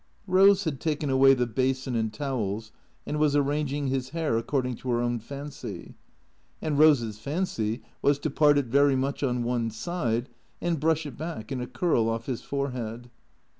[0.27, 2.71] Eose had taken away the basin and towels,
[3.05, 5.93] and was arranging his hair according to her own fancy.
[6.59, 10.27] And Eose's fancy was to part it very much on one side,
[10.59, 13.11] and brush it back in a curl off his forehead.